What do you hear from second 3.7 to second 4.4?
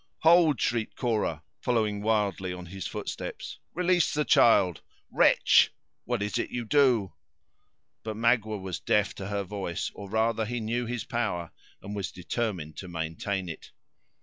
"release the